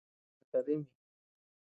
Gua 0.39 0.45
tadi 0.51 0.75
mi. 0.77 0.85